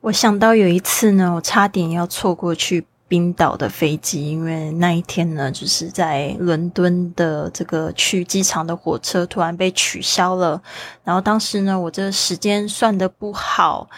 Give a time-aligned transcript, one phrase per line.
[0.00, 10.60] 我想到有一次呢，我差点要错过去冰岛的飞机，因为那一天呢，就是在伦敦的这个去机场的火车突然被取消了。
[11.04, 13.90] 然后当时呢，我这时间算的不好，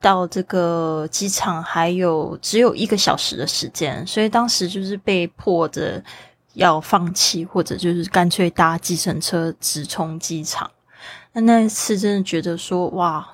[0.00, 6.02] 到这个机场还有只有一个小时的时间，所以当时就是被迫着
[6.54, 10.70] 要放弃，或者就是干脆搭计程车直冲机场。
[11.34, 13.28] 那那一次真的觉得说，哇！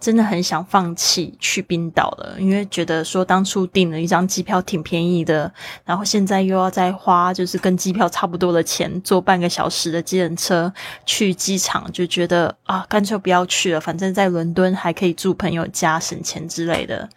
[0.00, 5.50] 真的很想放弃去冰岛了，因为觉得说当初订了一张机票挺便宜的，
[5.84, 10.70] 然后现在又要再花就是跟机票差不多的钱，坐半个小时的机人车
[11.06, 17.08] 去机场，就觉得啊，干脆不要去了，反正在伦敦还可以住朋友家省钱之类的。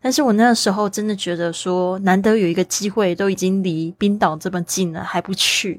[0.00, 5.78] 但是我那个时候真的觉得说，难得有一个机会，都已经离冰岛这么近了，还不去，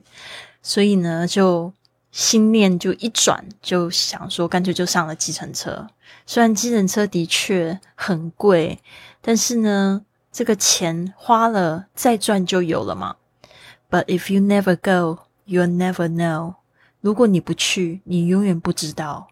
[0.62, 1.74] 所以呢，就
[2.12, 5.88] 心念就一转，就想说干脆就上了计程车。
[6.26, 8.80] 虽然计程车的确很贵，
[9.22, 13.16] 但是呢，这个钱花了再赚就有了嘛。
[13.90, 16.56] But if you never go, you'll never know。
[17.00, 19.30] 如果你不去，你永远不知道。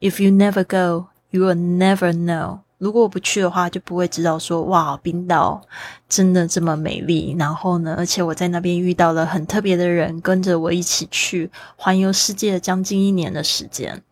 [0.00, 2.60] If you never go, you'll never know。
[2.78, 5.60] 如果我不去的话，就不会知道说哇，冰岛
[6.08, 7.34] 真的这么美丽。
[7.38, 14.02] 然后呢，而且我在那边遇到了很特别的人，跟着我一起去环游世界将近一年的时间。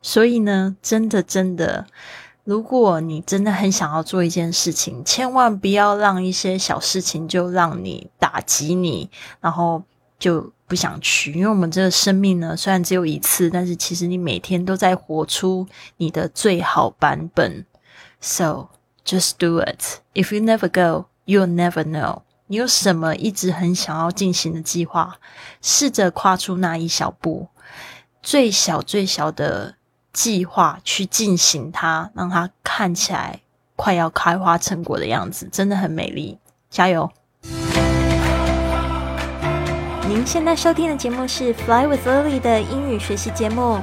[0.00, 1.86] 所以呢，真的真的，
[2.44, 9.82] 如果你真的很想要做一件事情，千万不要让一些小事情就让你打击你，然后
[10.20, 11.32] 就不想去。
[11.32, 17.66] 因为我们这个生命呢，虽然只有一次，但是其实你每天都在活出你的最好版本。
[18.26, 18.70] So
[19.04, 20.00] just do it.
[20.14, 22.22] If you never go, you'll never know.
[22.46, 25.16] 你有什么一直很想要进行的计划？
[25.60, 27.48] 试着跨出那一小步，
[28.22, 29.74] 最小最小的。
[30.14, 33.40] 计划去进行它，让它看起来
[33.74, 36.38] 快要开花成果的样子，真的很美丽。
[36.70, 37.10] 加油！
[40.08, 43.82] 您现在收听的节目是《Fly with Lily》的英语学习节目，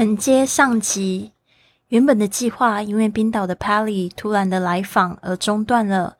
[0.00, 1.32] 承接上集，
[1.88, 6.16] 原本的计划因为冰岛的 Pally 突然的来访而中断了。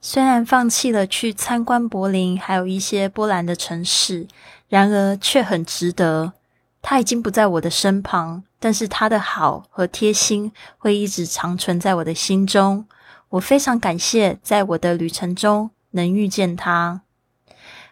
[0.00, 4.28] 虽然放弃了去参观柏林，还有一些波兰的城市，
[4.68, 6.34] 然而却很值得。
[6.80, 12.86] 他已经不在我的身旁，但是他的好和贴心会一直长存在我的心中。
[13.30, 17.00] 我非常感谢在我的旅程中能遇见他，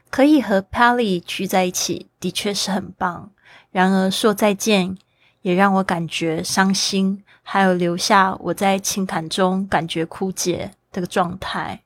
[0.09, 3.33] 可以和 Pally 聚在一起，的确是很棒。
[3.73, 4.97] 然而说再见。
[5.43, 11.83] 也让我感觉伤心，还有留下我在情感中感觉枯竭的个状态。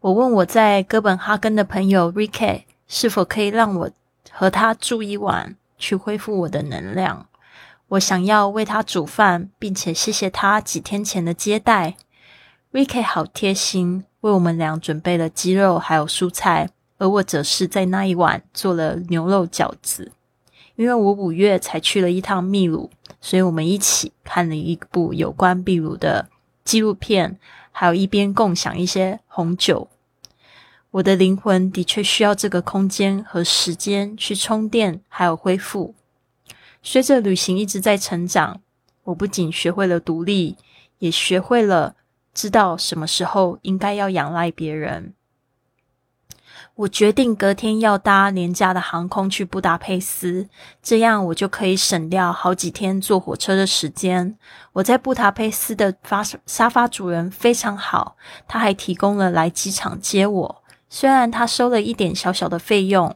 [0.00, 3.90] 我问我在哥本哈根的朋友 Ricky 是否可以让我
[4.30, 7.26] 和他住一晚，去恢复我的能量。
[7.88, 11.96] 我想要为他煮饭，并且谢谢他几天前的接待。
[12.72, 20.12] Ricky 好贴心，为我们俩准备了鸡肉还有蔬菜，而我则是在那一晚做了牛肉饺子。
[20.76, 22.90] 因为我五月才去了一趟秘鲁，
[23.20, 26.28] 所以我们一起看了一部有关秘鲁的
[26.64, 27.38] 纪录片，
[27.70, 29.88] 还有一边共享一些红酒。
[30.90, 35.94] 我的灵魂的确需要这个空间和时间去充电，还有恢复。
[36.82, 38.60] 随着旅行一直在成长，
[39.04, 40.56] 我不仅学会了独立，
[40.98, 41.96] 也学会了
[42.32, 45.14] 知道什么时候应该要仰赖别人。
[46.76, 50.48] 我决定隔天要搭廉价的航空去布达佩斯，
[50.82, 54.36] 这样我就可以省掉好几天坐火车的时间。
[54.72, 58.16] 我在布达佩斯的发沙发主人非常好，
[58.48, 63.14] 他还提供了来机场接我，虽然他收了一点小小的费用，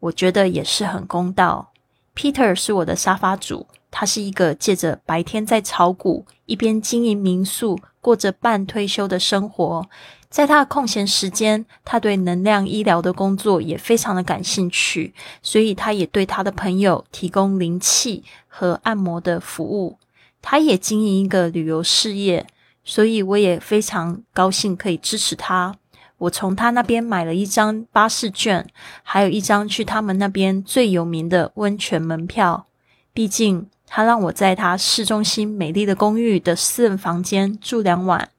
[0.00, 1.72] 我觉得也是很公道。
[2.14, 9.88] Peter 是我的沙发主，他是一个借着白天在炒股，一边经营民宿，过着半退休的生活。
[10.28, 19.96] 在他的空闲时间，他对能量医疗的工作也非常的感兴趣，所以他也对他的朋友提供灵气和按摩的服务。
[20.42, 22.44] 他也经营一个旅游事业，
[22.82, 25.76] 所以我也非常高兴可以支持他。
[26.18, 28.66] 我从他那边买了一张巴士券，
[29.04, 32.66] 还有一张去他们那边最有名的温泉门票。
[33.12, 38.30] 毕竟他让我在他市中心美丽的公寓的私人房间住两晚。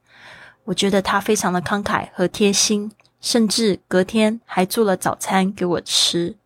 [0.64, 2.90] 我觉得他非常的慷慨和贴心，
[3.20, 6.36] 甚至隔天还做了早餐给我吃。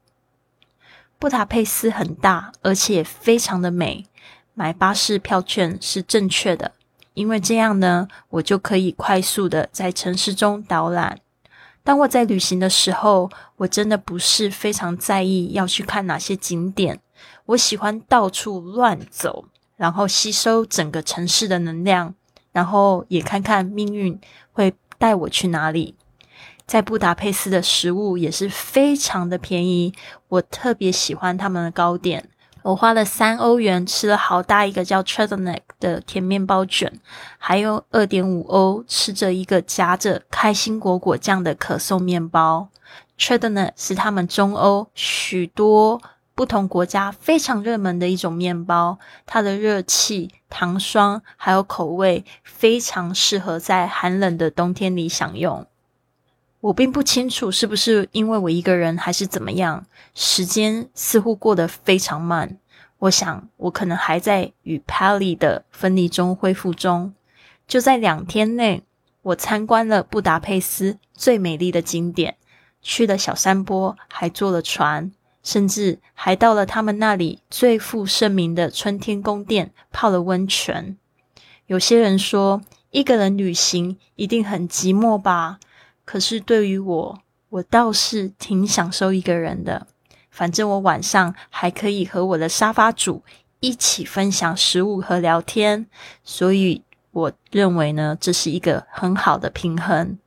[1.20, 4.06] 布达佩斯很大，而且非常的美。
[4.54, 6.72] 买巴士票券是正确的，
[7.14, 11.20] 因为这样呢，我就可以快速的在城市中导览。
[11.84, 16.98] 当我在旅行的时候，我真的不是非常在意要去看哪些景点，
[17.46, 19.44] 我喜欢到处乱走，
[19.76, 22.14] 然后吸收整个城市的能量。
[22.52, 24.18] 然后也看看命运
[24.52, 25.94] 会带我去哪里。
[26.66, 29.92] 在布达佩斯的食物也是非常的便宜，
[30.28, 32.30] 我特别喜欢他们的糕点。
[32.62, 36.90] 我花了三欧元吃了好大一个叫 t r e d e n e k 的甜面包卷，
[37.36, 42.68] 还有二点五欧吃着一个夹着开心果果酱的可颂面包。
[43.18, 46.00] t r e d e n e k 是他们中欧许多。
[46.36, 55.66] 不同国家非常热门的一种面包，它的热气、糖霜还有口味非常适合在寒冷的冬天里享用。
[56.60, 62.58] 我并不清楚是不是因为我一个人还是怎么样，时间似乎过得非常慢。
[62.98, 67.14] 我想我可能还在与 Pally 的分离中恢复中。
[67.66, 68.82] 就在两天内，
[69.22, 72.36] 我参观了布达佩斯最美丽的景点，
[72.82, 75.12] 去了小山坡，还坐了船。
[75.46, 80.96] 甚至还到了他们那里最负盛名的春天宫殿泡了温泉。
[81.68, 82.60] 有些人说，
[82.90, 85.60] 一个人旅行一定很寂寞吧？
[86.04, 89.86] 可是对于我，我倒是挺享受一个人的。
[90.32, 93.22] 反正我晚上还可以和我的沙发主
[93.60, 95.86] 一起分享食物和聊天，
[96.24, 96.82] 所以
[97.12, 100.18] 我认为呢，这是一个很好的平衡。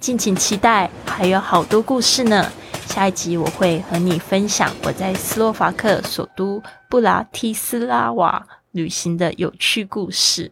[0.00, 2.50] 敬请期待，还有好多故事呢。
[2.90, 10.50] 下一集我会和你分享我在斯洛伐克首都布拉提斯拉瓦旅行的有趣故事。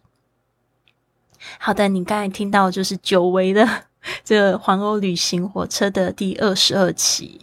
[1.59, 3.67] 好的，你刚才听到就是久违的
[4.23, 7.41] 这个环欧旅行火车的第二十二期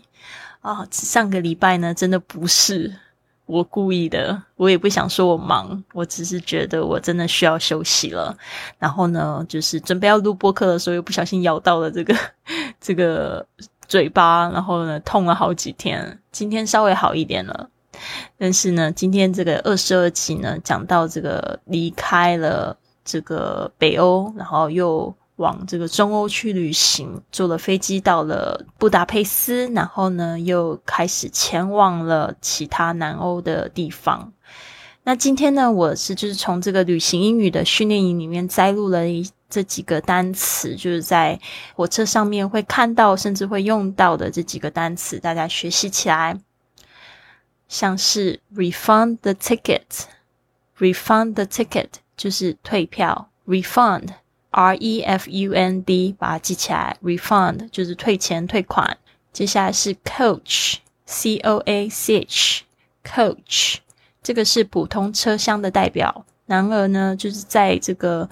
[0.63, 0.89] 啊。
[0.91, 2.97] 上个礼拜呢，真的不是
[3.45, 8.35] 我故意的，我也不想说我忙，我只是觉得我真的需要休息了。
[8.79, 12.17] 然后呢，就是准备要录播客的时候，又不小心咬到了这个
[12.81, 13.47] 这个。
[13.89, 16.21] 嘴巴，然后呢，痛了好几天。
[16.33, 17.71] 今天稍微好一点了，
[18.39, 34.33] 但是呢，今天这个二十二集呢，讲到这个离开了这个北欧，然后又往这个中欧去旅行，坐了飞机到了布达佩斯，然后呢，又开始前往了其他南欧的地方。
[35.09, 39.25] 那今天呢，我是就是从这个旅行英语的训练营里面摘录了一。
[39.49, 41.39] 这几个单词就是在
[41.77, 46.37] 火车上面会看到，甚至会用到的这几个单词，大家学习起来。
[47.69, 51.87] 像是 refund the ticket，refund the ticket
[52.17, 58.99] 就是退票，refund，r e f u n d，把它记起来，refund 就是退钱退款。
[59.33, 63.77] 接下来是 coach，c o a c h，coach，
[64.27, 66.25] 这个是普通车厢的代表。
[66.47, 68.29] 然而呢，就是在这个。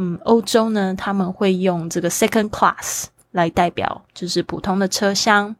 [0.00, 5.56] 嗯，欧洲呢，他们会用这个 second class 来代表，就是普通的车厢。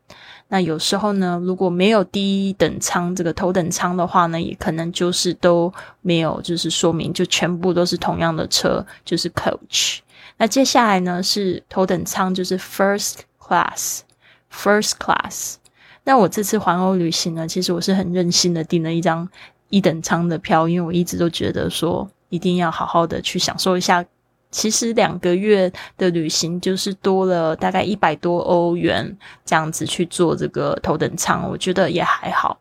[0.47, 9.99] 那有时候呢，如果没有第一等舱这个头等舱的话呢，也可能就是都没有，就是说明就全部都是同样的车，就是 coach。
[10.37, 15.57] 那接下来呢是头等舱，就是 first class，first class。
[16.05, 19.29] 那我这次环欧旅行呢，其实我是很任性的订了一张
[19.71, 24.05] 一等舱的票，因为我一直都觉得说一定要好好的去享受一下。
[24.51, 32.59] 其实两个月的旅行就是多了大概一百多欧元，这样子去做这个头等舱，我觉得也还好。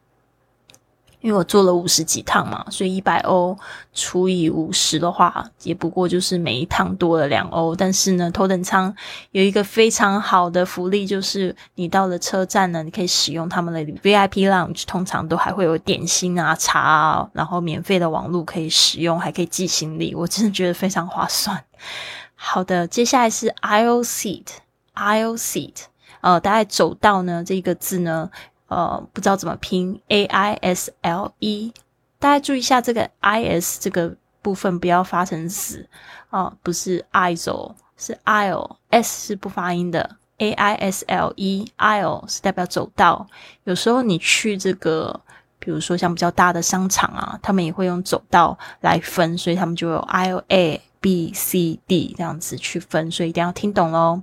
[1.19, 3.57] 因为我做了五十几趟嘛，所以一百欧
[3.91, 7.75] 除以五十的话，也不过就是每一趟多了两欧。
[7.75, 8.95] 但是呢，头等舱
[9.31, 21.63] 有一个非常好的福利，就是你到了车站呢，你可以使用他们的 VIP lounge，通常都还会有点心啊、茶啊，然后免费的网络可以使用，还可以寄行李，我真的觉得非常划算。
[22.35, 25.73] 好的，接下来是 aisle seat，aisle seat，
[26.21, 28.29] 呃，大概走道呢这个字呢。
[28.67, 31.73] 呃，不知道怎么拼，a i s l e，
[32.19, 35.87] 大家注意一下这个 i s 这个部分不要发成死
[36.29, 43.27] 啊，不是 isle 是 isle，S 是不发音的，A I S L E，isle 是代表走道。
[43.63, 45.19] 有时候你去这个，
[45.59, 54.21] 比如说像比较大的商场啊，他们也会用走道来分，所以他们就有 I O A B C D 这样子去分，所以一定要听懂喽。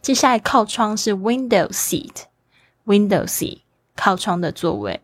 [0.00, 3.61] 接下来靠窗是 window seat，window seat。
[3.96, 5.00] 靠窗的座位，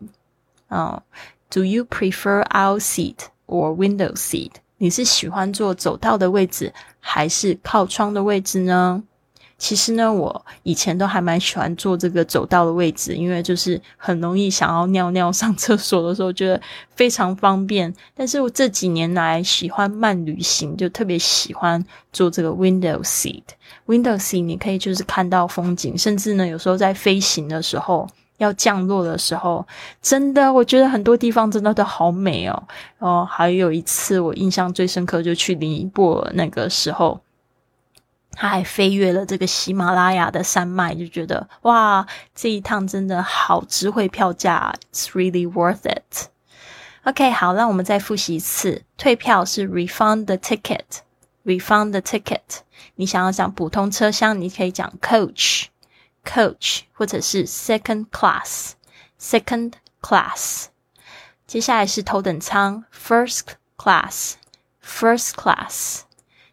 [0.67, 1.03] 哦
[1.49, 3.15] ，Do you prefer aisle seat
[3.47, 4.51] or window seat？
[4.77, 9.03] 你是喜欢坐走道的位置，还是靠窗的位置呢？
[9.57, 16.61] 其实呢，我以前都还蛮喜欢坐这个走道的位置，因为就是很容易想要尿尿、上厕所的时候，觉得
[16.95, 17.93] 非常方便。
[18.15, 23.43] 但是我这几年来喜欢慢旅行，就特别喜欢坐这个 window seat。
[23.87, 28.07] window seat 你可以就是看到风景，甚至呢，有时候在飞行的时候。
[28.39, 29.65] 要降落的时候，
[30.01, 32.63] 真的，我觉得很多地方真的都好美哦。
[32.97, 37.21] 哦，还有一次我印象最深刻，就去尼泊尔那个时候，
[38.31, 46.29] 他还飞越了这个喜马拉雅的山脉，就觉得哇，这一趟真的好值回票价，It's really worth it。
[47.03, 52.59] OK，好，那我们再复习一次，退票是 refund the ticket，refund the ticket。
[52.95, 55.65] 你想要讲普通车厢，你可以讲 coach。
[56.25, 60.67] Coach 或者是 Second Class，Second Class。
[61.47, 63.47] 接下来是头等舱，First
[63.77, 66.01] Class，First Class。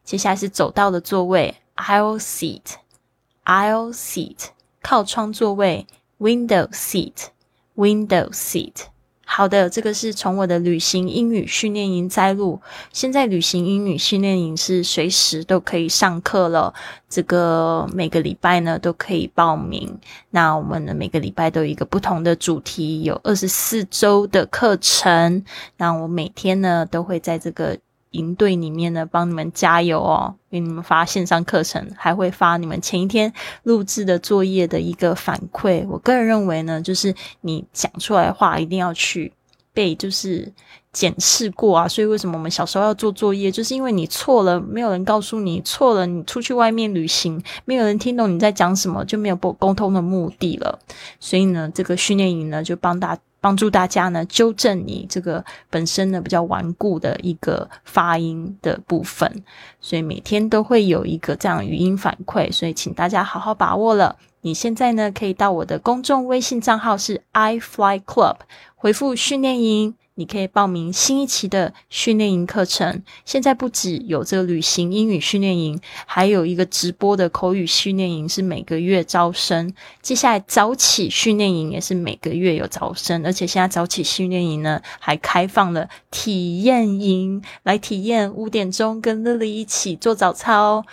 [0.03, 4.49] 接下来是走道的座位，Aisle Seat，Aisle Seat。
[4.83, 5.87] 靠窗座位
[6.21, 8.85] ，Window Seat，Window Seat。
[9.28, 12.59] 好的，这个是从我的旅行英语训练营摘录。
[12.92, 16.73] 现在旅行英语训练营是随时都可以上课了，
[17.09, 19.99] 这个每个礼拜呢都可以报名。
[20.30, 25.45] 那我们呢每个礼拜都有一个不同的主题，有二十四周的课程。
[25.76, 27.76] 那我每天呢都会在这个。
[28.13, 33.33] 营队里面呢，帮你们加油哦，给你们发线上课程，还会发你们前一天
[33.65, 35.87] 录制的作业的一个反馈。
[35.89, 39.33] 我个人认为呢，就是你讲出来话一定要去
[39.75, 40.51] 被就是
[40.93, 41.87] 检视过啊。
[41.87, 50.79] 所以为什么我们小时候要做作业，就是因为你错了，没有人告诉你错了，你出去外面旅行，没有人听懂你在讲什么，就没有沟通的目的了。
[51.21, 53.19] 所以呢，这个训练营呢，就帮大。
[53.47, 59.45] 帮助大家呢纠正你这个本身呢比较顽固的一个发音的部分，
[59.81, 64.17] 所以每天都会有一个这样语音反馈，所以请大家好好把握了。
[64.41, 68.35] 你现在呢可以到我的公众微信账号是 i fly club
[68.75, 69.95] 回复训练营。
[70.17, 73.03] 你可以报名新一期的训练营课程。
[73.25, 79.73] 现在不止有这个旅行英语训练营，还有一个直播的口语训练营，是每个月招生。
[80.01, 90.85] 接下来早起训练营也是每个月有招生，而且现在早起训练营呢还开放了体验营，来体验五点钟跟乐乐一起做早操。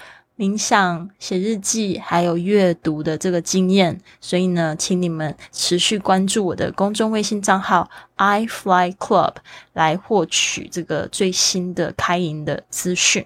[0.43, 9.35] 冥想、写日记，还有阅读的这个经验，所以呢，请你们持续关注我的公众微信账号 i fly club
[9.71, 13.25] 来获取这个最新的开营的资讯。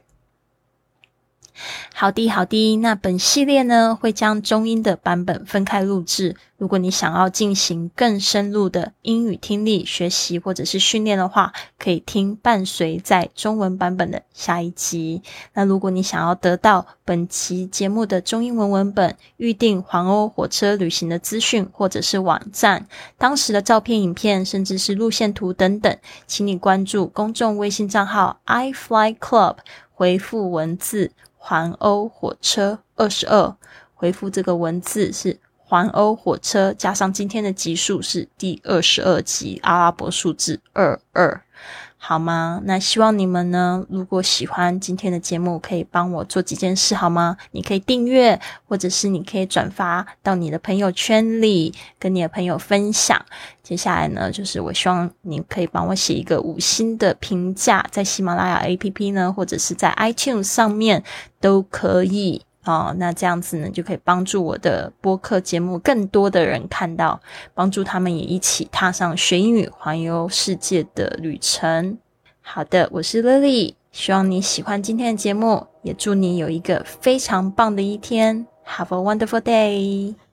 [1.94, 2.78] 好的，好的。
[2.78, 6.36] 那本系列呢，会将中英的版本分开录制。
[6.58, 15.22] 如果你想要进行更深入的英语听力学习或者是训练的话，可以听伴随在中文版本的下一集。
[15.54, 22.88] 那如果你想要得到本期节目的中英文文本、预定环欧火车旅行的资讯或者是网站、
[23.20, 25.96] 当时的照片、影片，甚至是路线图等等，
[26.26, 29.58] 请你关注公众微信账号 i fly club，
[29.94, 31.12] 回复文字。
[31.48, 33.56] 环欧火车二十二，
[33.94, 41.42] 回复这个文字是环欧火车加上今天的集数是第二十二集，阿拉伯数字二二。
[42.10, 42.62] 好吗？
[42.64, 47.36] 那希望你们呢，如果喜欢今天的节目，可以帮我做几件事好吗？
[47.52, 53.22] 你可以订阅，或者是你可以转发到你的朋友圈里，跟你的朋友分享。
[53.62, 61.04] 接下来呢，就是我希望你可以帮我写一个五星的评价，在喜马拉雅 APP 呢，或者是在 iTunes 上面
[61.42, 62.42] 都可以。
[62.68, 67.20] 哦，那这样子呢，就可以帮助我的播客节目更多的人看到，
[67.54, 71.98] 帮助他们也一起踏上学英语环游世界的旅程。
[72.42, 78.46] 好的，我是 Lily，希望你喜欢今天的节目，也祝你有一个非常棒的一天。
[78.66, 80.27] Have a wonderful day。